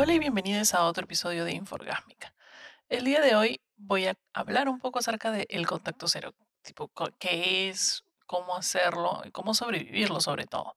[0.00, 2.32] Hola y bienvenidos a otro episodio de Inforgásmica.
[2.88, 6.88] El día de hoy voy a hablar un poco acerca del contacto cero, tipo
[7.18, 10.76] qué es, cómo hacerlo y cómo sobrevivirlo sobre todo.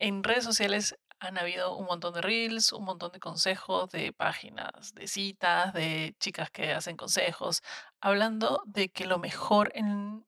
[0.00, 4.92] En redes sociales han habido un montón de reels, un montón de consejos de páginas,
[4.94, 7.62] de citas, de chicas que hacen consejos,
[8.00, 10.26] hablando de que lo mejor en,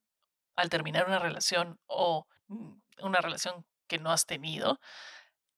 [0.55, 2.71] al terminar una relación o mm,
[3.03, 4.79] una relación que no has tenido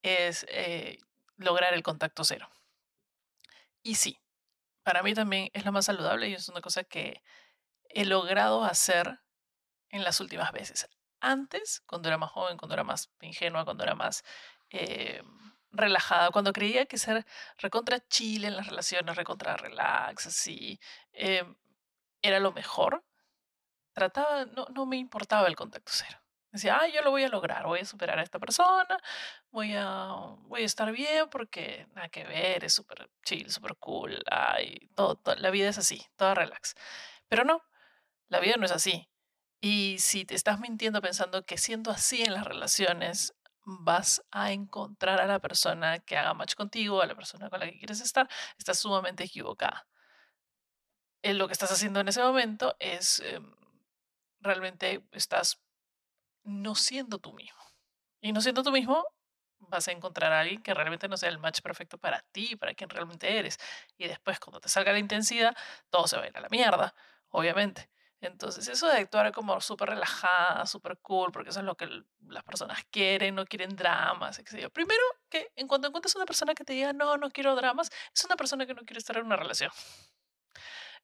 [0.02, 0.98] es eh,
[1.38, 2.50] lograr el contacto cero.
[3.82, 4.18] Y sí,
[4.82, 7.22] para mí también es lo más saludable y es una cosa que
[7.88, 9.20] he logrado hacer
[9.90, 10.88] en las últimas veces.
[11.20, 14.24] Antes, cuando era más joven, cuando era más ingenua, cuando era más
[14.70, 15.22] eh,
[15.72, 17.26] relajada, cuando creía que ser
[17.58, 20.80] recontra chile en las relaciones, recontra relax, así,
[21.12, 21.44] eh,
[22.22, 23.04] era lo mejor,
[23.92, 26.18] trataba, no, no me importaba el contacto cero.
[26.50, 28.98] Decía, ah, yo lo voy a lograr, voy a superar a esta persona,
[29.50, 30.08] voy a,
[30.46, 35.20] voy a estar bien porque nada que ver, es súper chill, súper cool, ay, todo,
[35.36, 36.74] la vida es así, toda relax.
[37.28, 37.62] Pero no,
[38.28, 39.08] la vida no es así.
[39.60, 45.20] Y si te estás mintiendo pensando que siendo así en las relaciones vas a encontrar
[45.20, 48.28] a la persona que haga match contigo, a la persona con la que quieres estar,
[48.58, 49.86] estás sumamente equivocada.
[51.22, 53.54] Eh, lo que estás haciendo en ese momento es em,
[54.40, 55.60] realmente estás
[56.48, 57.60] no siendo tú mismo.
[58.20, 59.04] Y no siendo tú mismo,
[59.60, 62.74] vas a encontrar a alguien que realmente no sea el match perfecto para ti, para
[62.74, 63.58] quien realmente eres.
[63.96, 65.56] Y después, cuando te salga la intensidad,
[65.90, 66.94] todo se va a ir a la mierda,
[67.30, 67.90] obviamente.
[68.20, 71.88] Entonces, eso de actuar como súper relajada, súper cool, porque eso es lo que
[72.26, 74.70] las personas quieren, no quieren dramas, etc.
[74.72, 78.24] Primero, que en cuanto encuentres una persona que te diga, no, no quiero dramas, es
[78.24, 79.70] una persona que no quiere estar en una relación.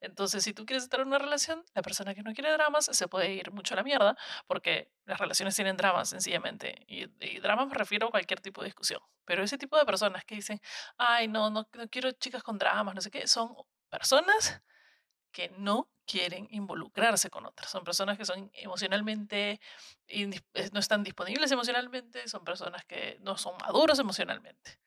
[0.01, 3.09] Entonces, si tú quieres estar en una relación, la persona que no quiere dramas se
[3.09, 6.77] puede ir mucho a la mierda, porque las relaciones tienen dramas, sencillamente.
[6.87, 9.01] Y, y dramas me refiero a cualquier tipo de discusión.
[9.25, 10.61] Pero ese tipo de personas que dicen,
[10.99, 13.55] ay, no, no, no quiero chicas con dramas, no sé qué, son
[13.89, 14.63] personas
[15.33, 17.71] que no quieren involucrarse con otras.
[17.71, 19.61] Son personas que son emocionalmente,
[20.07, 20.31] eh,
[20.73, 24.79] no están disponibles emocionalmente, son personas que no son maduros emocionalmente.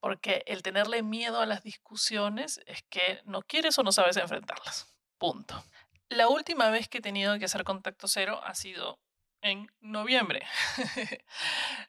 [0.00, 4.92] Porque el tenerle miedo a las discusiones es que no quieres o no sabes enfrentarlas.
[5.18, 5.62] Punto.
[6.08, 8.98] La última vez que he tenido que hacer contacto cero ha sido
[9.42, 10.46] en noviembre,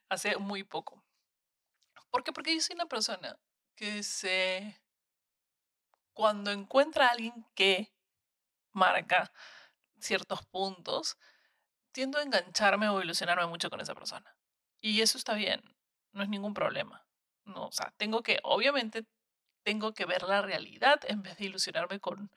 [0.09, 1.03] hace muy poco.
[2.09, 2.31] ¿Por qué?
[2.31, 3.38] Porque yo soy una persona
[3.75, 4.79] que se...
[6.13, 7.93] Cuando encuentra a alguien que
[8.73, 9.31] marca
[9.99, 11.17] ciertos puntos,
[11.91, 14.35] tiendo a engancharme o ilusionarme mucho con esa persona.
[14.81, 15.61] Y eso está bien,
[16.11, 17.05] no es ningún problema.
[17.57, 19.06] O sea, tengo que, obviamente,
[19.63, 22.31] tengo que ver la realidad en vez de ilusionarme con,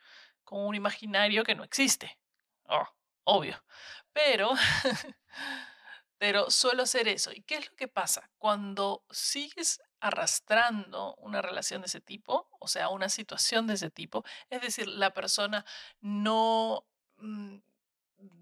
[0.45, 2.19] con un imaginario que no existe.
[2.65, 2.87] Oh,
[3.25, 3.63] obvio.
[4.13, 4.53] Pero,
[6.19, 7.33] pero suelo hacer eso.
[7.33, 8.31] ¿Y qué es lo que pasa?
[8.39, 14.25] Cuando sigues arrastrando una relación de ese tipo, o sea, una situación de ese tipo,
[14.51, 15.65] es decir, la persona
[16.01, 16.87] no,
[17.17, 17.57] mm,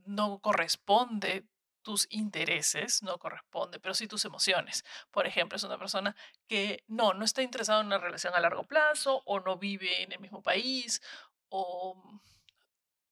[0.07, 1.47] no corresponde
[1.83, 4.85] tus intereses, no corresponde, pero sí tus emociones.
[5.11, 6.17] Por ejemplo, es una persona
[6.49, 10.13] que no, no está interesada en una relación a largo plazo o no vive en
[10.13, 11.03] el mismo país
[11.49, 12.21] o,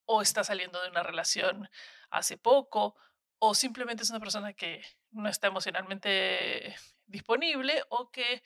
[0.06, 1.68] o está saliendo de una relación
[2.10, 2.96] hace poco
[3.38, 6.76] o simplemente es una persona que no está emocionalmente
[7.06, 8.42] disponible o que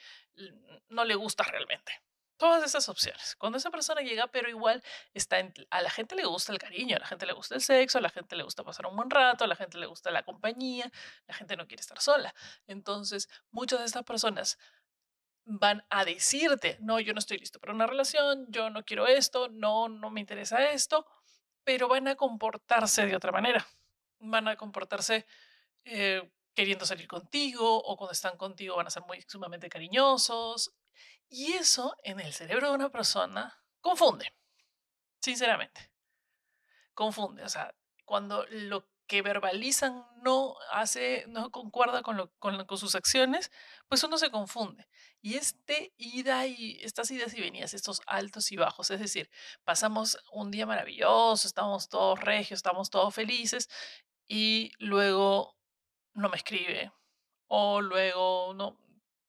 [0.88, 2.00] no le gusta realmente.
[2.36, 3.36] Todas esas opciones.
[3.36, 5.36] Cuando esa persona llega, pero igual está
[5.70, 8.00] a la gente le gusta el cariño, a la gente le gusta el sexo, a
[8.00, 10.90] la gente le gusta pasar un buen rato, a la gente le gusta la compañía,
[11.26, 12.34] la gente no quiere estar sola.
[12.66, 14.58] Entonces, muchas de estas personas
[15.44, 19.48] van a decirte, no, yo no estoy listo para una relación, yo no quiero esto,
[19.48, 21.06] no, no me interesa esto,
[21.62, 23.66] pero van a comportarse de otra manera.
[24.18, 25.26] Van a comportarse
[25.84, 30.72] eh, queriendo salir contigo o cuando están contigo van a ser muy sumamente cariñosos
[31.28, 34.34] y eso en el cerebro de una persona confunde,
[35.20, 35.90] sinceramente.
[36.94, 37.74] Confunde, o sea,
[38.04, 43.50] cuando lo que verbalizan no hace, no concuerda con, con, sus acciones,
[43.88, 44.88] pues uno se confunde.
[45.20, 49.30] Y este ida y estas idas y venidas, estos altos y bajos, es decir,
[49.64, 53.68] pasamos un día maravilloso, estamos todos regios, estamos todos felices,
[54.26, 55.56] y luego
[56.14, 56.92] no me escribe,
[57.48, 58.78] o luego no,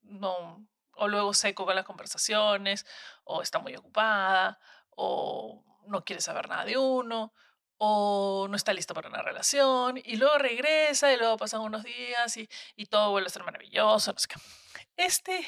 [0.03, 0.65] no,
[0.95, 2.86] o luego seco con las conversaciones,
[3.24, 4.59] o está muy ocupada,
[4.92, 7.33] o no quiere saber nada de uno,
[7.77, 12.38] o no está listo para una relación, y luego regresa, y luego pasan unos días,
[12.38, 14.13] y, y todo vuelve a ser maravilloso.
[14.13, 14.42] No.
[14.97, 15.45] Este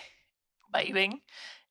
[0.67, 1.23] vaivén,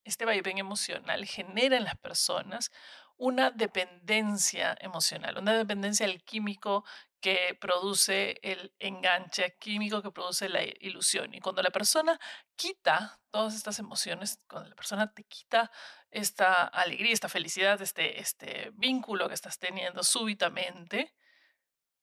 [0.05, 2.73] este vaivén emocional genera en las personas
[3.17, 6.85] una dependencia emocional, una dependencia al químico
[7.21, 11.35] que produce el enganche químico que produce la ilusión.
[11.35, 12.21] Y cuando la persona
[12.57, 15.71] quita todas estas emociones, cuando la persona te quita
[16.11, 21.15] esta alegría, esta felicidad, este, este vínculo que estás teniendo súbitamente,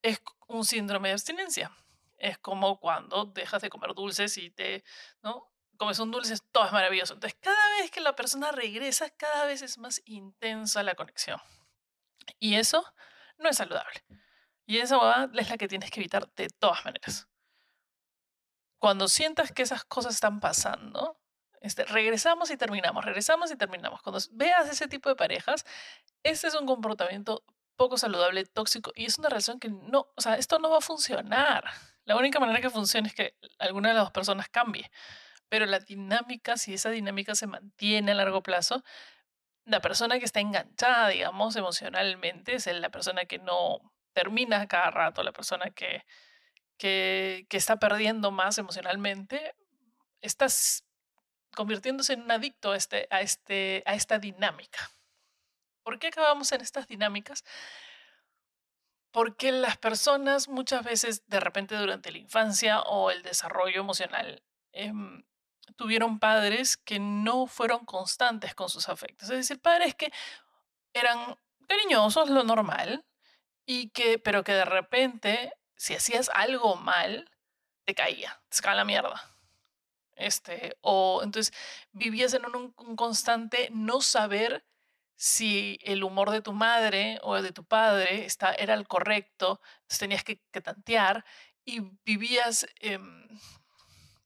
[0.02, 1.72] es un síndrome de abstinencia.
[2.18, 4.84] Es como cuando dejas de comer dulces y te,
[5.22, 5.53] ¿no?
[5.78, 7.16] Comes un dulce, todo es maravilloso.
[7.16, 11.40] Entonces, cada vez que la persona regresa, cada vez es más intensa la conexión.
[12.40, 12.86] Y eso
[13.38, 14.04] no es saludable.
[14.66, 17.28] Y esa es la que tienes que evitar de todas maneras.
[18.80, 21.20] Cuando sientas que esas cosas están pasando,
[21.62, 24.02] este, regresamos y terminamos, regresamos y terminamos.
[24.02, 25.66] Cuando veas ese tipo de parejas,
[26.24, 27.44] este es un comportamiento
[27.76, 30.82] poco saludable, tóxico, y es una relación que no, o sea, esto no va a
[30.82, 31.64] funcionar.
[32.06, 34.92] La única manera que funcione es que alguna de las dos personas cambie.
[35.54, 38.84] Pero la dinámica, si esa dinámica se mantiene a largo plazo,
[39.66, 45.22] la persona que está enganchada, digamos, emocionalmente, es la persona que no, termina cada rato,
[45.22, 46.08] la persona que,
[46.80, 49.54] que, está perdiendo más emocionalmente,
[50.22, 50.86] estás
[51.56, 54.90] convirtiéndose en un adicto a, este, a, este, a esta dinámica.
[55.84, 57.44] ¿Por qué acabamos en estas dinámicas?
[59.12, 64.42] Porque las personas muchas veces de repente durante la infancia o el desarrollo emocional
[64.72, 65.24] em,
[65.76, 69.30] tuvieron padres que no fueron constantes con sus afectos.
[69.30, 70.12] Es decir, padres que
[70.94, 71.38] eran
[71.68, 73.06] cariñosos, lo normal,
[73.66, 77.30] y que, pero que de repente, si hacías algo mal,
[77.86, 79.22] te caía, te sacaba la mierda.
[80.16, 81.54] Este, o entonces
[81.92, 84.66] vivías en un, constante no saber
[85.16, 89.60] si el humor de tu madre o de tu padre está, era el correcto,
[90.00, 91.26] tenías que, tantear
[91.66, 93.28] y vivías em,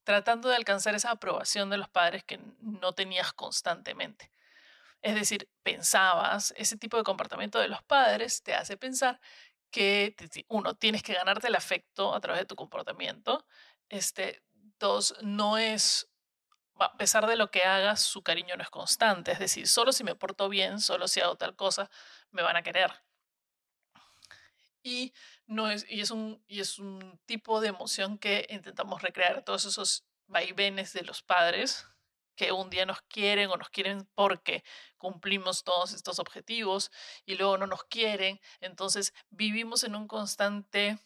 [0.07, 4.31] tratando de alcanzar esa aprobación de los padres que no tenías constantemente.
[5.01, 9.19] Es decir, pensabas, ese tipo de comportamiento de los padres te hace pensar
[9.69, 10.15] que,
[10.47, 13.45] uno, tienes que ganarte el afecto a través de tu comportamiento.
[13.89, 14.41] Este,
[14.79, 16.09] dos, no es,
[16.79, 19.33] a pesar de lo que hagas, su cariño no es constante.
[19.33, 21.89] Es decir, solo si me porto bien, solo si hago tal cosa,
[22.31, 22.93] me van a querer.
[24.87, 25.13] Y,
[25.47, 29.65] no es, y, es un, y es un tipo de emoción que intentamos recrear, todos
[29.65, 31.85] esos vaivenes de los padres
[32.37, 34.63] que un día nos quieren o nos quieren porque
[34.97, 36.89] cumplimos todos estos objetivos
[37.25, 38.39] y luego no nos quieren.
[38.61, 40.99] Entonces vivimos en un constante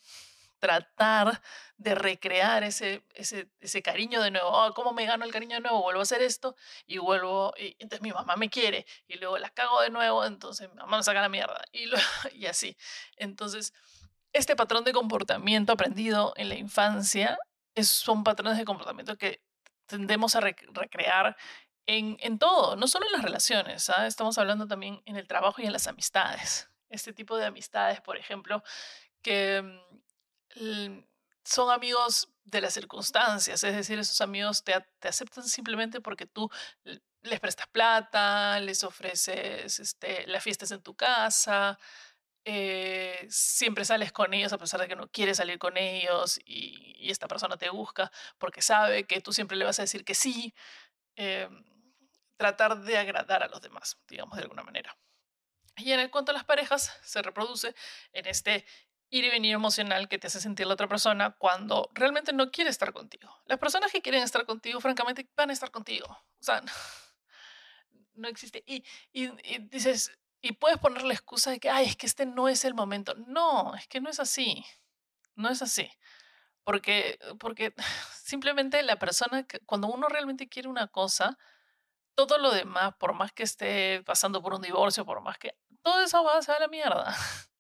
[0.61, 1.41] tratar
[1.77, 4.47] de recrear ese, ese, ese cariño de nuevo.
[4.47, 5.81] Oh, ¿Cómo me gano el cariño de nuevo?
[5.81, 6.55] Vuelvo a hacer esto
[6.85, 10.69] y vuelvo, y entonces mi mamá me quiere y luego la cago de nuevo, entonces
[10.69, 11.89] mi mamá me saca la mierda y,
[12.33, 12.77] y así.
[13.17, 13.73] Entonces,
[14.33, 17.37] este patrón de comportamiento aprendido en la infancia
[17.81, 19.41] son patrones de comportamiento que
[19.87, 21.35] tendemos a recrear
[21.87, 24.09] en, en, todo, no solo en las relaciones, ¿sabes?
[24.09, 26.69] estamos hablando también en el trabajo y en las amistades.
[26.89, 28.63] Este tipo de amistades, por ejemplo,
[29.21, 30.01] que mm,
[31.44, 36.50] son amigos de las circunstancias, es decir, esos amigos te, te aceptan simplemente porque tú
[37.21, 41.77] les prestas plata, les ofreces este, las fiestas en tu casa,
[42.44, 47.09] eh, siempre sales con ellos a pesar de que no quieres salir con ellos y,
[47.09, 50.54] esta persona te busca porque sabe que tú siempre le vas a decir que sí,
[51.15, 51.50] eh,
[52.38, 54.95] tratar de agradar a los demás, digamos de alguna manera.
[55.77, 57.75] Y en el cuanto a las parejas, se reproduce
[58.13, 58.65] en este
[59.11, 62.71] ir y venir emocional que te hace sentir la otra persona cuando realmente no quiere
[62.71, 63.29] estar contigo.
[63.45, 66.07] Las personas que quieren estar contigo, francamente, van a estar contigo.
[66.07, 66.63] O sea,
[68.15, 68.63] no, existe.
[68.65, 72.49] y, y dices, y puedes poner la excusa de que, ay, es que este no
[72.49, 73.13] es el momento.
[73.27, 74.65] No, es que no es así.
[75.35, 75.89] No es así.
[76.63, 77.73] Porque, porque
[78.23, 81.37] simplemente la persona, que, cuando uno realmente quiere una cosa,
[82.15, 86.01] todo lo demás, por más que esté pasando por un divorcio, por más que, todo
[86.01, 87.15] eso va, a la mierda.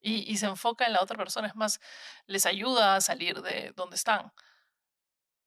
[0.00, 1.80] Y, se enfoca en la otra persona, es más,
[2.26, 4.32] les ayuda a salir de donde están.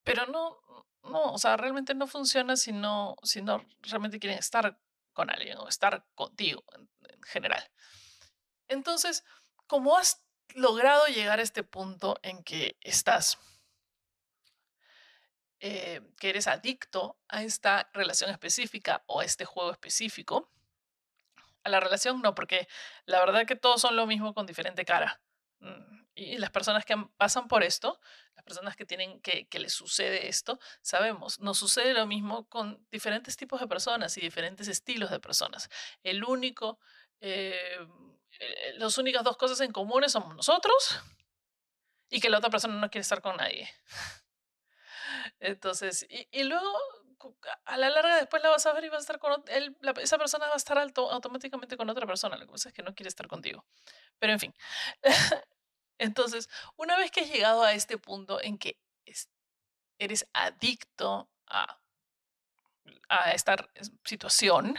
[0.03, 0.59] Pero no,
[1.03, 4.77] no, o sea, realmente no funciona si no, si no realmente quieren estar
[5.13, 6.89] con alguien o estar contigo en,
[7.23, 7.63] general.
[8.67, 9.23] Entonces,
[9.67, 10.23] como has
[10.55, 13.37] logrado llegar a este punto en que estás,
[15.59, 20.49] eh, que eres adicto a esta relación específica o a este juego específico,
[21.63, 22.67] a la relación no, porque
[23.05, 25.21] la verdad que todos son lo mismo con diferente cara.
[25.59, 27.99] Mm, y las personas que pasan por esto,
[28.35, 32.85] las personas que tienen que, que les sucede esto, sabemos, nos sucede lo mismo con
[32.91, 35.69] diferentes tipos de personas y diferentes estilos de personas.
[36.03, 36.79] El único,
[37.21, 37.79] eh,
[38.39, 40.99] eh, las únicas dos cosas en común somos nosotros
[42.09, 43.69] y que la otra persona no quiere estar con nadie.
[45.39, 46.71] Entonces, y, y luego
[47.65, 50.17] a la larga después la vas a ver y vas a estar con él, esa
[50.17, 52.37] persona va a estar automáticamente con otra persona.
[52.37, 53.65] Lo que pasa es que no quiere estar contigo.
[54.19, 54.53] Pero en fin.
[55.97, 58.79] Entonces, una vez que has llegado a este punto en que
[59.99, 61.79] eres adicto a,
[63.09, 63.55] a esta
[64.03, 64.75] situación,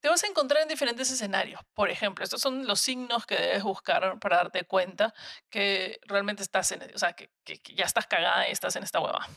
[0.00, 1.60] te vas a encontrar en diferentes escenarios.
[1.74, 5.12] Por ejemplo, estos son los signos que debes buscar para darte cuenta
[5.50, 9.00] que realmente estás en, o sea, que, que, ya estás cagada y estás en esta
[9.00, 9.28] hueva.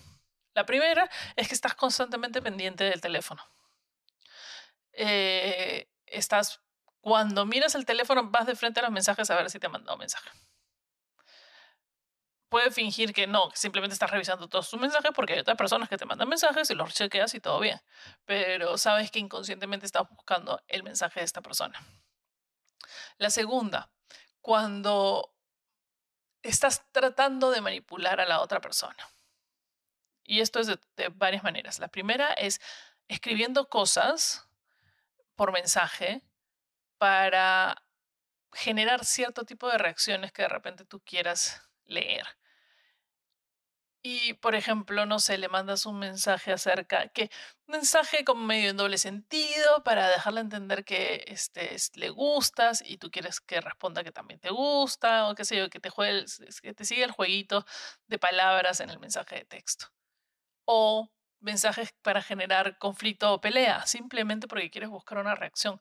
[0.53, 3.43] La primera es que estás constantemente pendiente del teléfono.
[4.91, 6.61] Eh, estás,
[7.01, 9.71] cuando miras el teléfono, vas de frente a los mensajes a ver si te han
[9.71, 10.29] mandado mensaje
[12.53, 15.89] puede fingir que no, que simplemente estás revisando todos tus mensajes porque hay otras personas
[15.89, 17.81] que te mandan mensajes y los chequeas y todo bien.
[18.25, 21.83] Pero sabes que inconscientemente estás buscando el mensaje de esta persona.
[23.17, 23.89] La segunda,
[24.39, 25.33] cuando
[26.43, 29.09] estás tratando de manipular a la otra persona.
[30.25, 30.79] Y esto es de,
[31.15, 31.79] varias maneras.
[31.79, 32.61] La primera es
[33.07, 34.47] escribiendo cosas
[35.35, 36.21] por mensaje
[36.97, 37.83] para
[38.53, 42.25] generar cierto tipo de reacciones que de repente tú quieras leer.
[44.05, 47.29] Y, por ejemplo, no sé, le mandas un mensaje acerca, que
[47.67, 52.97] un mensaje como medio en doble sentido para dejarle entender que este, le gustas y
[52.97, 56.25] tú quieres que responda que también te gusta o qué sé yo, que te, juegue
[56.61, 57.65] que te siga el jueguito
[58.07, 59.87] de palabras en el mensaje de texto.
[60.65, 65.79] O mensajes para generar conflicto o pelea, simplemente porque quieres buscar una reacción.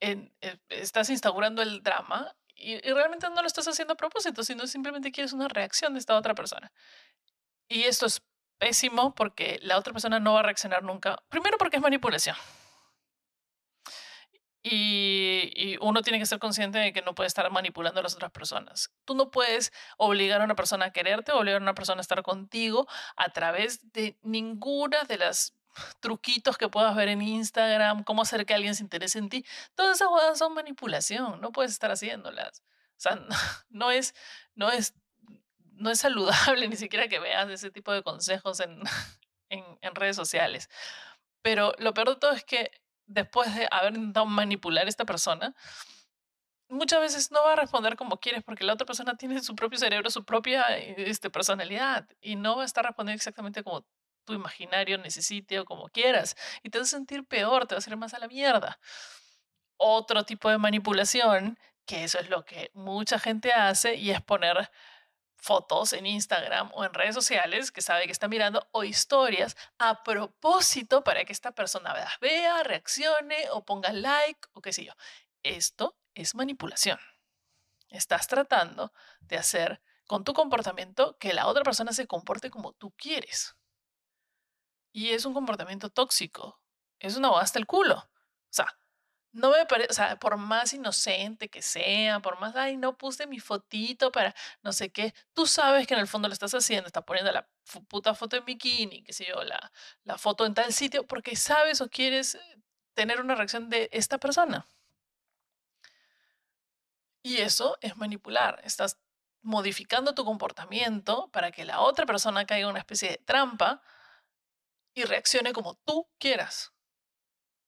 [0.00, 4.66] En, eh, estás instaurando el drama y, realmente no lo estás haciendo a propósito, sino
[4.66, 6.72] simplemente quieres una reacción de esta otra persona.
[7.68, 8.22] Y esto es
[8.58, 11.22] pésimo porque la otra persona no va a reaccionar nunca.
[11.28, 12.36] Primero porque es manipulación.
[14.68, 18.32] Y, uno tiene que ser consciente de que no puede estar manipulando a las otras
[18.32, 18.90] personas.
[19.04, 22.22] Tú no puedes obligar a una persona a quererte obligar a una persona a estar
[22.24, 25.54] contigo a través de ninguna de las
[26.00, 29.46] truquitos que puedas ver en Instagram, cómo hacer que alguien se interese en ti.
[29.76, 32.64] Todas esas cosas son manipulación, no puedes estar haciéndolas.
[32.96, 33.20] O sea,
[33.68, 34.16] no, es,
[34.56, 34.94] no, es,
[35.74, 38.80] no es saludable ni siquiera que veas ese tipo de consejos en,
[39.48, 40.68] en, en redes sociales.
[41.42, 42.72] Pero lo peor de todo es que
[43.06, 45.54] después de haber intentado manipular a esta persona,
[46.68, 49.78] muchas veces no va a responder como quieres porque la otra persona tiene su propio
[49.78, 53.86] cerebro, su propia este, personalidad y no va a estar respondiendo exactamente como
[54.24, 56.36] tu imaginario necesite o como quieras.
[56.62, 58.78] Y te vas a sentir peor, te vas a ir más a la mierda.
[59.76, 64.70] Otro tipo de manipulación, que eso es lo que mucha gente hace, y es poner
[65.46, 70.02] fotos en Instagram o en redes sociales que sabe que está mirando o historias a
[70.02, 74.92] propósito para que esta persona las vea, reaccione o ponga like o qué sé yo.
[75.44, 76.98] Esto es manipulación.
[77.88, 82.90] Estás tratando de hacer con tu comportamiento que la otra persona se comporte como tú
[82.96, 83.56] quieres.
[84.92, 86.60] Y es un comportamiento tóxico.
[86.98, 87.98] Es una hasta el culo.
[87.98, 88.08] O
[88.50, 88.76] sea,
[89.36, 93.26] no me parece, o sea, por más inocente que sea, por más, ay, no puse
[93.26, 96.86] mi fotito para no sé qué, tú sabes que en el fondo lo estás haciendo,
[96.86, 97.48] estás poniendo la
[97.88, 99.72] puta foto en bikini, qué sé yo, la,
[100.04, 102.40] la foto en tal sitio, porque sabes o quieres eh,
[102.94, 104.66] tener una reacción de esta persona.
[107.22, 108.60] Y eso es manipular.
[108.64, 108.98] Estás
[109.42, 113.82] modificando tu comportamiento para que la otra persona caiga en una especie de trampa
[114.94, 116.72] y reaccione como tú quieras,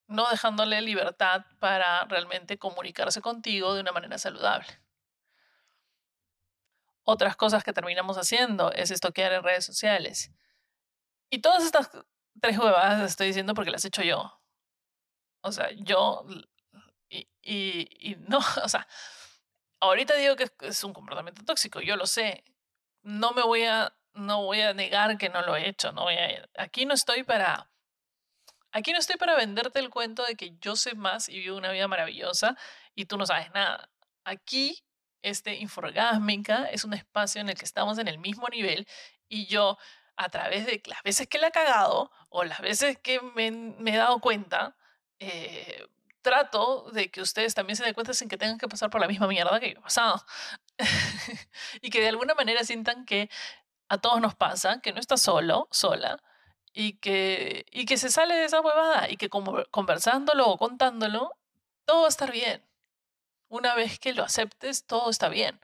[0.08, 4.66] no dejándole libertad para realmente comunicarse contigo de una manera saludable.
[7.04, 10.32] Otras cosas que terminamos haciendo es estoquear en redes sociales.
[11.30, 11.90] Y todas estas
[12.40, 14.40] tres huevadas las estoy diciendo porque las he hecho yo.
[15.42, 16.26] O sea, yo...
[17.10, 18.86] Y, y, y no, o sea,
[19.80, 22.44] ahorita digo que es un comportamiento tóxico, yo lo sé.
[23.02, 26.16] No me voy a no voy a negar que no lo he hecho, no voy
[26.16, 27.70] a, aquí no estoy para
[28.72, 31.72] aquí no estoy para venderte el cuento de que yo sé más y vivo una
[31.72, 32.56] vida maravillosa
[32.94, 33.90] y tú no sabes nada.
[34.24, 34.84] Aquí
[35.22, 38.86] este Inforgásmica es un espacio en el que estamos en el mismo nivel
[39.28, 39.78] y yo
[40.16, 43.94] a través de las veces que le he cagado o las veces que me, me
[43.94, 44.76] he dado cuenta,
[45.20, 45.86] eh,
[46.22, 49.06] trato de que ustedes también se den cuenta sin que tengan que pasar por la
[49.06, 50.24] misma mierda que yo he pasado.
[51.82, 53.30] y que de alguna manera sientan que
[53.88, 56.20] a todos nos pasa, que no está solo, sola,
[56.72, 61.36] y que, y que se sale de esa huevada, y que como conversándolo o contándolo,
[61.84, 62.64] todo va a estar bien.
[63.48, 65.60] Una vez que lo aceptes, todo está bien.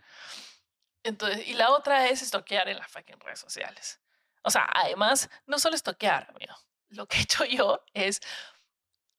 [1.02, 4.00] Entonces, y la otra es estoquear en las fucking redes sociales.
[4.42, 6.54] O sea, además, no solo estoquear, amigo.
[6.88, 8.20] Lo que he hecho yo es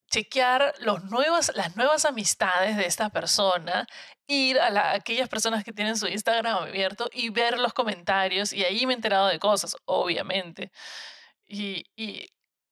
[0.09, 3.87] chequear los nuevos, las nuevas amistades de esta persona,
[4.27, 8.85] ir a, aquellas personas que tienen su Instagram abierto y ver los comentarios y ahí
[8.85, 10.71] me he enterado de cosas, obviamente.
[11.47, 11.85] Y,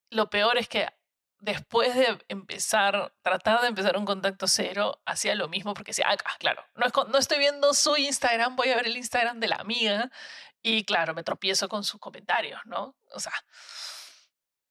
[0.10, 0.90] lo peor es que
[1.40, 6.36] después de empezar, tratar de empezar un contacto cero, hacía lo mismo porque decía, ah,
[6.40, 10.12] claro, no, no estoy viendo su Instagram, voy a ver el Instagram de la amiga
[10.62, 12.96] y claro, me tropiezo con sus comentarios, ¿no?
[13.12, 13.34] O sea,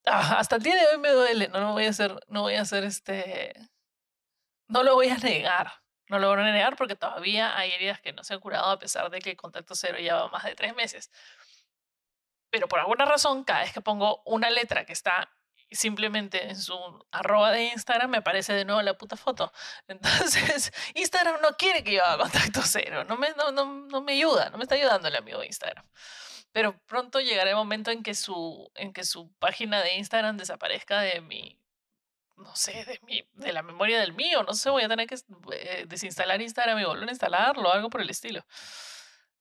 [0.07, 2.55] ah, hasta el día de hoy me duele, no lo voy a hacer, no voy
[2.55, 3.53] a hacer este,
[4.69, 5.73] no lo voy a negar.
[6.09, 8.79] No lo voy a negar porque todavía hay heridas que no se han curado a
[8.79, 11.11] pesar de que el contacto cero lleva más de tres meses.
[12.53, 15.33] Pero por alguna razón, cada vez que pongo una letra que está
[15.71, 16.77] simplemente en su
[17.11, 19.51] arroba de Instagram me aparece de nuevo la puta foto.
[19.89, 24.13] Entonces, Instagram no quiere que yo haga contacto cero, no me, no, no, no me
[24.13, 25.87] ayuda, no me está ayudando el amigo de Instagram.
[26.53, 31.01] Pero pronto llegará el momento en que su, en que su página de Instagram desaparezca
[31.01, 31.59] de mi,
[32.37, 35.17] no sé, de, mi, de la memoria del mío, no sé, voy a tener que
[35.53, 38.45] eh, desinstalar Instagram y volver a instalarlo, algo por el estilo.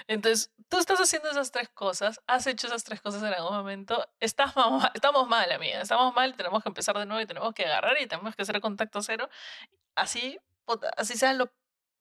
[0.07, 4.07] Entonces, tú estás haciendo esas tres cosas, has hecho esas tres cosas en algún momento,
[4.19, 7.65] estás mal, estamos mal, amiga, estamos mal, tenemos que empezar de nuevo y tenemos que
[7.65, 9.29] agarrar y tenemos que hacer contacto cero.
[9.95, 10.39] Así,
[10.97, 11.51] así sea lo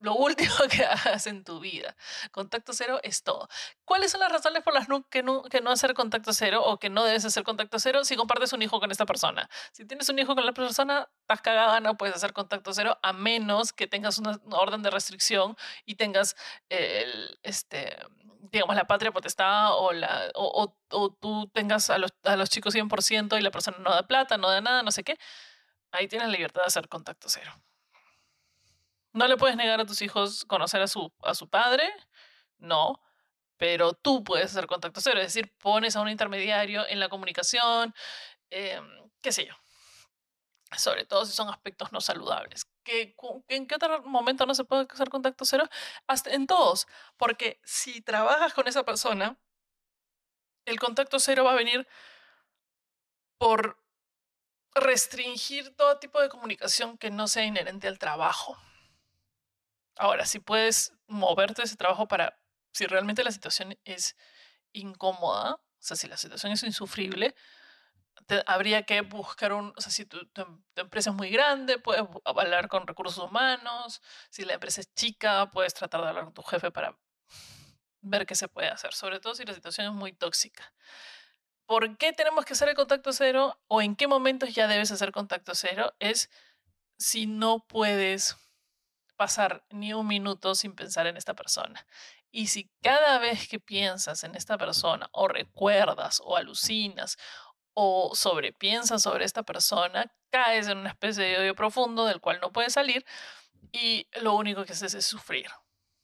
[0.00, 1.96] lo último que hagas en tu vida.
[2.30, 3.48] Contacto cero es todo.
[3.84, 6.90] ¿Cuáles son las razones por las que no, que no hacer contacto cero o que
[6.90, 9.48] no debes hacer contacto cero si compartes un hijo con esta persona?
[9.72, 13.12] Si tienes un hijo con la persona, estás cagada, no puedes hacer contacto cero a
[13.12, 16.36] menos que tengas una, orden de restricción y tengas
[16.68, 17.96] el, este,
[18.52, 22.74] digamos, la patria potestad o, la, o, o, tú tengas a los, a los chicos
[22.74, 25.18] 100% y la persona no da plata, no da nada, no sé qué.
[25.92, 27.52] Ahí tienes libertad de hacer contacto cero.
[29.16, 31.90] No le puedes negar a tus hijos conocer a su, a su padre,
[32.58, 33.00] no,
[33.56, 37.94] pero tú puedes hacer contacto cero, es decir, pones a un intermediario en la comunicación,
[38.50, 39.54] em, qué sé yo.
[40.76, 42.66] Sobre todo si son aspectos no saludables.
[42.84, 43.16] ¿Que,
[43.48, 45.66] ¿En qué otro momento no se puede hacer contacto cero?
[46.06, 49.38] Hasta en todos, porque si trabajas con esa persona,
[50.66, 51.88] el contacto cero va a venir
[53.38, 53.82] por
[54.74, 58.58] restringir todo tipo de comunicación que no sea inherente al trabajo.
[59.96, 62.38] Ahora, si puedes moverte ese trabajo para,
[62.72, 64.16] si realmente la situación es
[64.72, 67.34] incómoda, o sea, si la situación es insufrible,
[68.46, 70.18] habría que buscar un, o sea, si tu,
[70.74, 75.74] empresa es muy grande, puedes hablar con recursos humanos, si la empresa es chica, puedes
[75.74, 76.98] tratar de hablar con tu jefe para
[78.00, 80.72] ver qué se puede hacer, sobre todo si la situación es muy tóxica.
[81.66, 85.10] ¿Por qué tenemos que hacer el contacto cero o en qué momentos ya debes hacer
[85.10, 85.94] contacto cero?
[85.98, 86.30] Es
[86.96, 88.36] si no puedes
[89.16, 91.86] pasar ni un minuto sin pensar en esta persona.
[92.30, 97.16] Y si cada vez que piensas en esta persona o recuerdas o alucinas
[97.74, 102.52] o sobrepiensas sobre esta persona, caes en una especie de odio profundo del cual no
[102.52, 103.04] puedes salir
[103.72, 105.46] y lo único que haces es sufrir,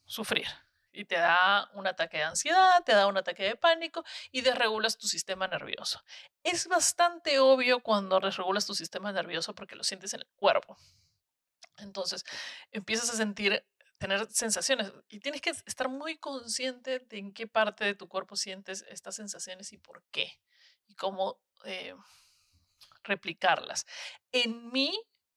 [0.05, 0.47] sufrir.
[0.95, 4.99] Y te da un ataque de ansiedad, te da un ataque de pánico y desregulas
[4.99, 6.03] tu sistema nervioso.
[6.43, 10.77] Es bastante obvio cuando desregulas tu sistema nervioso porque lo sientes en el cuerpo.
[11.79, 12.25] Entonces,
[12.71, 13.65] empiezas a sentir,
[13.99, 18.37] tener sensaciones y tienes que estar muy consciente de en qué parte de tu cuerpo
[18.37, 20.41] sientes estas sensaciones y por qué
[20.87, 21.95] y cómo eh,
[23.05, 23.87] replicarlas.
[24.33, 24.93] En mí,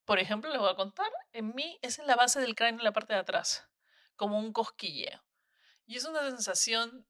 [0.06, 2.86] por ejemplo, le voy a contar, en mí es en la base del cráneo, en
[2.86, 3.68] la parte de atrás,
[4.16, 5.24] como un cosquilleo.
[5.86, 7.06] Y es una sensación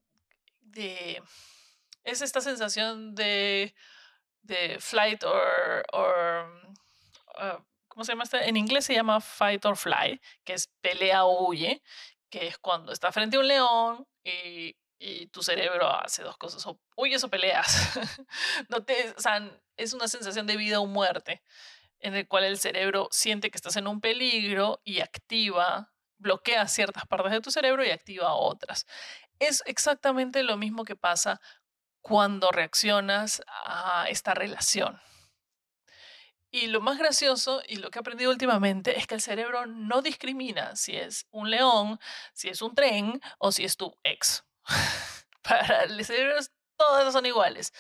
[0.62, 1.22] de,
[2.04, 3.74] es esta sensación de,
[4.42, 6.76] de flight or, or
[7.38, 7.64] uh,
[7.96, 8.26] ¿cómo se llama?
[8.26, 8.50] Este?
[8.50, 11.82] En inglés se llama fight or fly, que es pelea o huye,
[12.30, 16.66] que es cuando está frente a un león y, y tu cerebro hace dos cosas,
[16.68, 17.68] o huyes o peleas.
[18.70, 21.42] no te, o es una sensación de vida o muerte,
[22.00, 27.08] en el cual el cerebro siente que estás en un peligro y activa, bloquea ciertas
[27.08, 28.86] partes de tu cerebro y activa otras.
[29.40, 31.40] Es exactamente lo mismo que pasa
[32.02, 35.00] cuando reaccionas a esta relación.
[36.56, 40.02] Y lo más gracioso y lo que he aprendido últimamente es que el cerebro no
[40.02, 42.00] discrimina si es un león,
[42.32, 44.46] si es un tren o si es tu ex.
[45.41, 46.38] Para el cerebro
[46.78, 47.74] todas son iguales.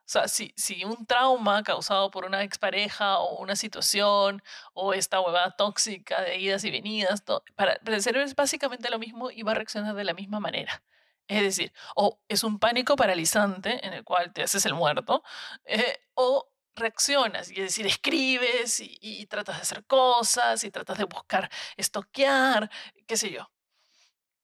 [0.00, 4.42] O sea, si, si un trauma causado por una expareja o una situación
[4.74, 7.24] o esta huevada tóxica de idas y venidas,
[7.56, 10.82] para, el cerebro es básicamente lo mismo y va a reaccionar de la misma manera.
[11.26, 15.22] Es decir, o es un pánico paralizante en el cual te haces el muerto,
[15.64, 21.04] eh, o reaccionas, y es decir, escribes y, tratas de hacer cosas y tratas de
[21.04, 22.70] buscar estoquear,
[23.06, 23.50] qué sé yo.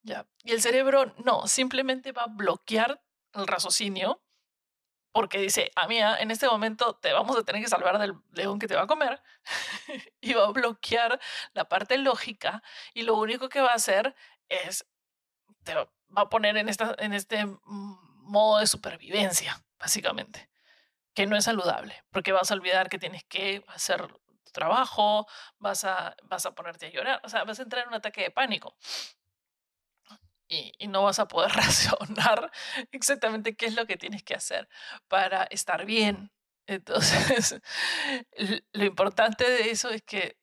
[0.03, 0.27] ¿Ya?
[0.45, 4.23] Y el cerebro no, simplemente va a bloquear el raciocinio
[5.17, 8.59] porque dice, a mí en este momento te vamos a tener que salvar del león
[8.59, 9.23] que te va a comer
[10.21, 11.19] y va a bloquear
[11.55, 12.63] la parte lógica
[12.93, 14.15] y lo único que va a hacer
[14.51, 14.87] es,
[15.65, 20.51] te va a poner en, esta, en este modo de supervivencia básicamente,
[21.17, 25.27] que no es saludable, porque vas a olvidar que tienes que hacer tu trabajo,
[25.59, 28.23] vas a, vas a ponerte a llorar, o sea, vas a entrar en un ataque
[28.23, 28.77] de pánico.
[30.49, 32.53] Y, no vas a poder racionar
[32.93, 34.69] exactamente qué es lo que tienes que hacer
[35.09, 36.31] para estar bien.
[36.67, 37.61] Entonces,
[38.73, 40.37] lo importante de eso es que,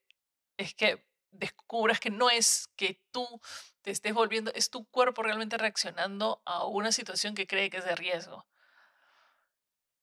[0.56, 3.40] es que descubras que no es que tú
[3.82, 7.84] te estés volviendo, es tu cuerpo realmente reaccionando a una situación que cree que es
[7.84, 8.44] de riesgo.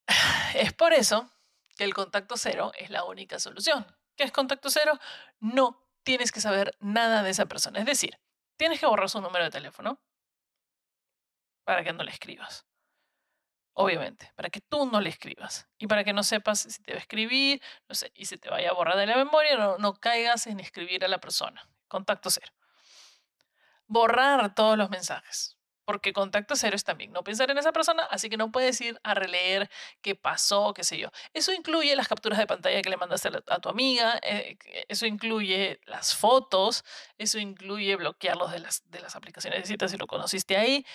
[0.56, 1.32] Es por eso
[1.78, 3.86] que el contacto cero es la única solución.
[4.16, 5.00] ¿Qué es contacto cero?
[5.40, 7.80] No tienes que saber nada de esa persona.
[7.80, 8.20] Es decir,
[8.58, 10.00] tienes que borrar su número de teléfono
[11.64, 12.66] para que no le escribas.
[13.74, 16.98] Obviamente, para que tú no le escribas y para que no sepas si te va
[16.98, 17.62] a escribir,
[18.14, 21.20] y se te vaya a borrar de la memoria, no caigas en escribir a la
[21.20, 21.68] persona.
[21.88, 22.52] Contacto cero.
[23.88, 28.30] Borrar todos los mensajes, porque contacto cero es también no pensar en esa persona, así
[28.30, 29.70] que no puedes ir a releer
[30.02, 31.10] qué pasó, qué sé yo.
[31.34, 35.80] Eso incluye las capturas de pantalla que le mandaste a, tu amiga, eh, eso incluye
[35.86, 36.84] las fotos,
[37.18, 40.86] eso incluye bloquearlos de las, de las aplicaciones de citas si lo conociste ahí,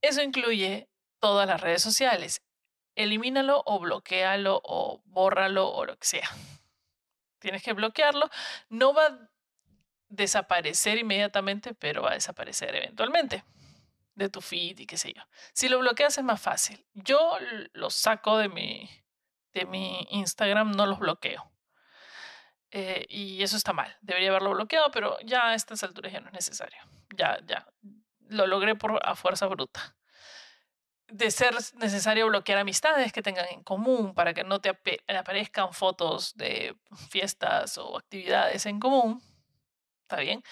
[0.00, 2.42] eso incluye todas las redes sociales.
[2.96, 6.30] Elimínalo o bloquealo o bórralo o lo que sea.
[7.40, 8.30] Tienes que bloquearlo.
[8.68, 9.30] No va a
[10.08, 13.42] desaparecer inmediatamente, pero va a desaparecer eventualmente
[14.14, 15.22] de tu feed y qué sé yo.
[15.52, 16.86] Si lo bloqueas es más fácil.
[16.94, 17.38] Yo
[17.72, 18.88] los saco de mi,
[19.52, 21.50] de mi Instagram, no los bloqueo.
[22.70, 23.96] Eh, y eso está mal.
[24.00, 26.78] Debería haberlo bloqueado, pero ya a estas alturas ya no es necesario.
[27.16, 27.66] Ya, ya.
[28.28, 29.96] Lo logré por a fuerza bruta
[31.08, 34.70] de ser necesario bloquear amistades que tengan en común para que no te
[35.08, 36.76] aparezcan fotos de
[37.10, 39.22] fiestas o actividades en común,
[40.02, 40.42] ¿está bien?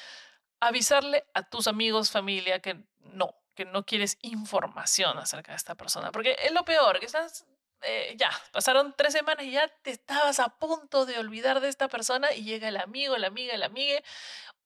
[0.60, 6.12] Avisarle a tus amigos, familia, que no, que no quieres información acerca de esta persona,
[6.12, 7.46] porque es lo peor, que estás,
[7.82, 11.88] eh, ya, pasaron tres semanas y ya te estabas a punto de olvidar de esta
[11.88, 14.02] persona y llega el amigo, la amiga, el amigue,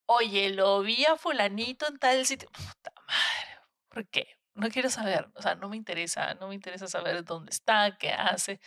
[0.06, 4.36] oye, lo vi a fulanito en tal sitio, puta madre, ¿por qué?
[4.56, 8.12] no quiero saber, o sea, no me interesa, no me interesa saber dónde está, qué
[8.12, 8.60] hace,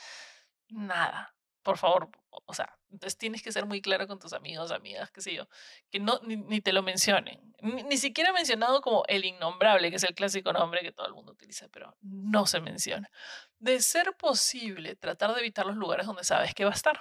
[0.70, 1.36] nada.
[1.64, 5.22] Por favor, o sea, entonces tienes que ser muy claro con tus amigos, amigas, qué
[5.22, 5.48] sé yo,
[5.90, 7.54] que no, ni, te lo mencionen.
[7.62, 11.14] Ni, ni, siquiera mencionado como el innombrable, que es el clásico nombre que todo el
[11.14, 13.10] mundo utiliza, pero no se menciona.
[13.58, 17.00] De ser posible, tratar de evitar los lugares donde sabes que va a estar,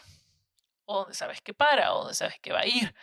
[0.85, 2.95] o donde sabes que para, o donde sabes que va a ir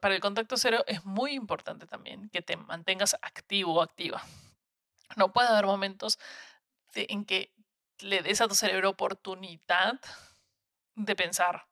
[0.00, 4.22] para el contacto cero es muy importante también que te mantengas activo o activa.
[5.16, 6.18] No puede haber momentos
[6.94, 7.52] en que
[8.02, 10.00] le des a tu cerebro oportunidad
[10.94, 11.66] de pensar.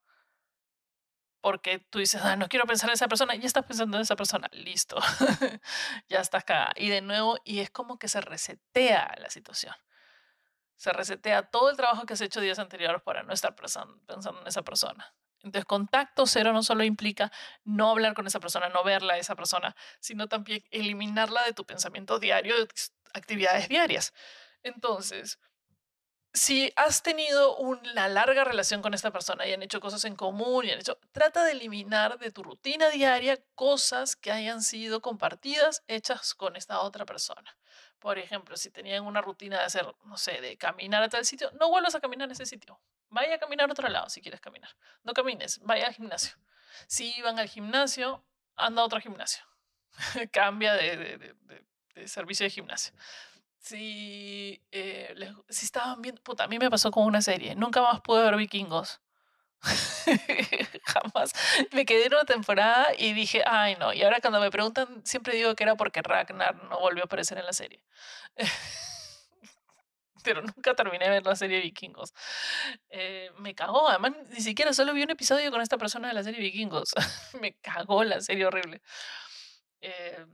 [1.41, 4.03] Porque tú dices, ah, no quiero pensar en esa persona, y ya estás pensando en
[4.03, 4.97] esa persona, listo,
[6.09, 6.73] ya estás acá.
[6.77, 9.75] Y de nuevo, y es como que se resetea la situación.
[10.77, 14.01] Se resetea todo el trabajo que has hecho días anteriores para no estar pensando
[14.41, 15.15] en esa persona.
[15.43, 17.31] Entonces, contacto cero no solo implica
[17.65, 21.65] no hablar con esa persona, no verla a esa persona, sino también eliminarla de tu
[21.65, 24.13] pensamiento diario, de tus actividades diarias.
[24.63, 25.39] Entonces,
[26.39, 30.65] si has tenido una larga relación con esta persona y han hecho cosas en común
[30.65, 35.83] y han hecho, trata de eliminar de tu rutina diaria cosas que hayan sido compartidas,
[35.89, 37.57] hechas con esta otra persona.
[37.99, 41.51] Por ejemplo, si tenían una rutina de hacer, no sé, de caminar a tal sitio,
[41.59, 42.81] no vuelvas a caminar a ese sitio.
[43.11, 44.71] Vaya a caminar a otro lado si quieres caminar.
[45.03, 46.37] No camines, vaya al gimnasio.
[46.87, 48.25] Si iban al gimnasio,
[48.55, 49.43] anda a otro gimnasio.
[50.33, 51.35] Cambia de,
[52.07, 52.95] servicio de gimnasio.
[53.59, 55.15] Si, eh,
[55.49, 57.55] si estaban viendo, puta, a mí me pasó con una serie.
[57.55, 59.01] Nunca más pude ver vikingos.
[60.85, 61.33] Jamás.
[61.73, 63.93] Me quedé en una temporada y dije, ay no.
[63.93, 67.39] Y ahora cuando me preguntan, siempre digo que era porque Ragnar no volvió a aparecer
[67.39, 67.83] en la serie.
[70.23, 72.13] pero nunca terminé de ver la serie Vikingos.
[72.91, 76.23] Eh, me cagó, además ni siquiera solo vi un episodio con esta persona de la
[76.23, 76.93] serie Vikingos.
[77.41, 78.83] me cagó la serie horrible.
[79.81, 80.27] Eh,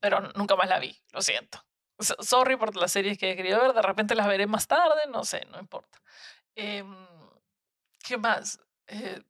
[0.00, 1.64] pero nunca más la vi, lo siento.
[1.98, 5.24] Sorry por las series que he querido ver, de repente las veré más tarde, no
[5.24, 5.98] sé, no importa.
[6.54, 6.94] Em,
[7.98, 8.60] ¿Qué más?
[8.86, 9.22] Eh,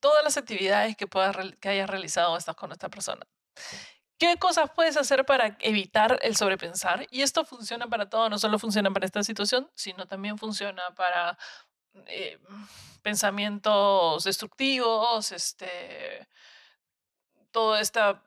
[0.00, 3.26] todas las actividades que, puedas, que hayas realizado estás con esta persona.
[4.18, 7.06] ¿Qué cosas puedes hacer para evitar el sobrepensar?
[7.10, 11.36] Y esto funciona para todo, no solo funciona para esta situación, sino también funciona para
[12.06, 12.38] eh,
[13.02, 16.28] pensamientos destructivos, este,
[17.50, 18.22] todo esta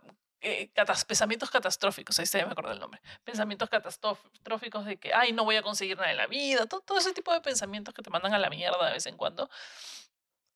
[0.48, 0.72] eh,
[1.08, 5.58] pensamientos catastróficos, ahí se me acuerdo el nombre, pensamientos catastróficos de que, ay, no voy
[5.58, 8.40] a conseguir nada en la vida, todo, ese tipo de pensamientos que te mandan a
[8.40, 9.50] la mierda de vez en cuando,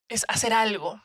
[0.07, 1.01] es hacer algo,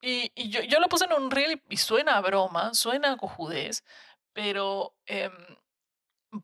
[0.00, 3.16] y, y yo, yo, lo puse en un reel y suena a broma, suena a
[3.16, 3.84] cojudez,
[4.32, 5.32] pero em,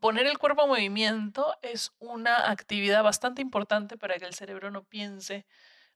[0.00, 4.84] poner el cuerpo en movimiento es una actividad bastante importante para que el cerebro no
[4.84, 5.46] piense,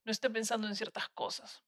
[0.04, 1.62] no esté pensando en ciertas cosas.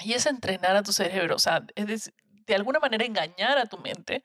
[0.00, 2.12] Y es entrenar a tu cerebro, o sea, es
[2.46, 4.24] de alguna manera engañar a tu mente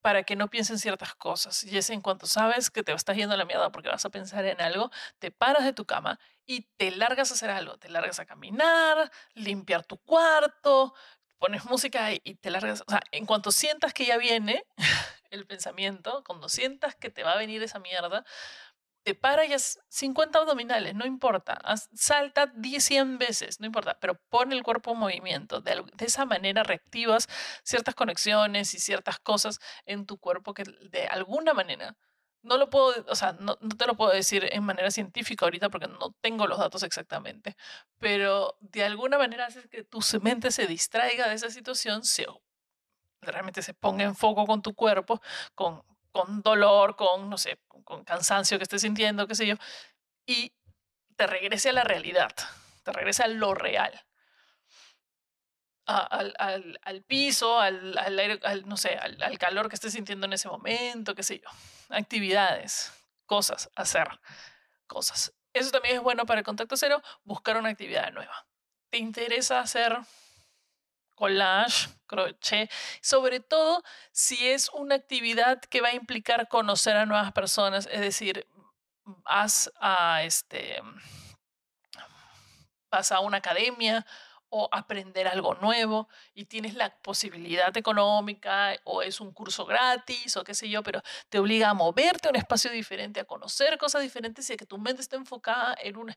[0.00, 1.64] para que no piensen ciertas cosas.
[1.64, 4.10] Y es en cuanto sabes que te estás yendo a la mierda porque vas a
[4.10, 7.78] pensar en algo, te paras de tu cama y te largas a hacer algo.
[7.78, 10.94] Te largas a caminar, limpiar tu cuarto,
[11.38, 12.82] pones música y te largas.
[12.86, 14.64] O sea, en cuanto sientas que ya viene
[15.30, 18.24] el pensamiento, cuando sientas que te va a venir esa mierda,
[19.14, 21.58] para y haz 50 abdominales, no importa.
[21.94, 25.60] salta 10, 100 veces, no importa, pero pon el cuerpo en movimiento.
[25.60, 27.28] De, esa manera reactivas
[27.64, 31.96] ciertas conexiones y ciertas cosas en tu cuerpo que de alguna manera,
[32.42, 35.88] no lo puedo, o sea, no, te lo puedo decir en manera científica ahorita porque
[35.88, 37.56] no tengo los datos exactamente,
[37.98, 42.26] pero de alguna manera haces que tu mente se distraiga de esa situación, se,
[43.20, 45.20] realmente se ponga en foco con tu cuerpo,
[45.54, 49.54] con con dolor, con, no sé, con cansancio que estés sintiendo, qué sé yo,
[50.26, 50.52] y
[51.16, 52.30] te regrese a la realidad,
[52.84, 54.04] te regrese a lo real.
[55.86, 60.48] al, al, al, piso, al, aire, no sé, al, calor que estés sintiendo en ese
[60.48, 61.48] momento, qué sé yo.
[61.88, 62.92] Actividades,
[63.26, 64.06] cosas, hacer
[64.86, 65.32] cosas.
[65.54, 68.46] Eso también es bueno para el contacto cero, buscar una actividad nueva.
[68.90, 69.98] ¿Te interesa hacer
[71.18, 72.70] collage, crochet,
[73.02, 78.00] sobre todo si es una actividad que va a implicar conocer a nuevas personas, es
[78.00, 78.46] decir,
[79.04, 80.80] vas a este
[82.90, 84.06] vas a una academia
[84.50, 90.44] o aprender algo nuevo y tienes la posibilidad económica o es un curso gratis o
[90.44, 94.02] qué sé yo, pero te obliga a moverte a un espacio diferente, a conocer cosas
[94.02, 96.16] diferentes y a que tu mente esté enfocada en una,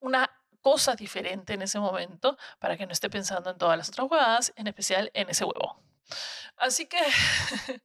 [0.00, 4.08] una cosa diferente en ese momento para que no esté pensando en todas las otras
[4.08, 5.82] jugadas, en especial en ese huevo.
[6.56, 6.98] Así que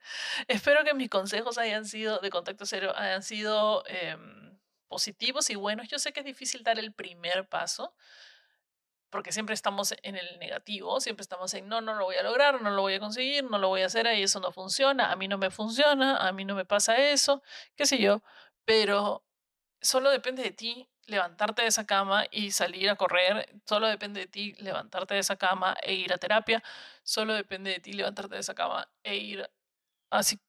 [0.48, 5.88] espero que mis consejos hayan sido de contacto cero, hayan sido em, positivos y buenos.
[5.88, 7.96] Yo sé que es difícil dar el primer paso,
[9.10, 12.62] porque siempre estamos en el negativo, siempre estamos en no, no lo voy a lograr,
[12.62, 15.16] no lo voy a conseguir, no lo voy a hacer, y eso no funciona, a
[15.16, 17.42] mí no me funciona, a mí no me pasa eso,
[17.76, 18.22] qué sé yo,
[18.66, 19.26] pero
[19.82, 24.28] solo depende de ti levantarte de esa cama y salir a correr, solo depende de
[24.28, 26.62] ti levantarte de esa cama e ir a terapia,
[27.04, 29.50] solo depende de ti levantarte de esa cama e ir
[30.10, 30.40] así,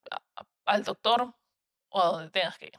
[0.67, 1.35] al doctor
[1.89, 2.79] o a donde tengas que ir.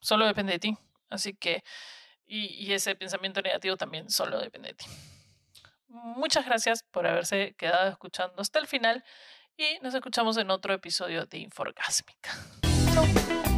[0.00, 0.78] Solo depende de ti.
[1.08, 1.64] Así que,
[2.26, 4.86] y, y ese pensamiento negativo también solo depende de ti.
[5.88, 9.04] Muchas gracias por haberse quedado escuchando hasta el final
[9.56, 12.30] y nos escuchamos en otro episodio de Inforgásmica.
[12.92, 13.55] Chau.